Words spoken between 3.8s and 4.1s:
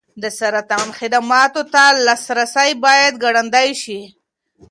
شي.